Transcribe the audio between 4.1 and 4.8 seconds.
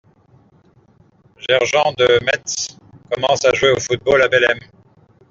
à Bellem.